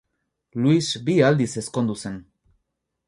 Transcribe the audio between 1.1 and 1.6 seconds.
aldiz